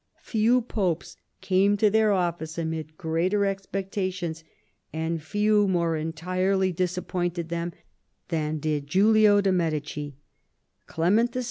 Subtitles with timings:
[0.23, 4.41] Few popes came to their oflGice amid greater expec tations,
[4.91, 7.73] and few more entirely disappointed them
[8.29, 10.15] than did Guilio de' Medici
[10.87, 11.39] Clement YII.